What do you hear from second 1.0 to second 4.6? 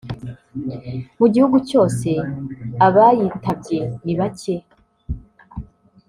Mu gihugu cyose abayitabye ni bake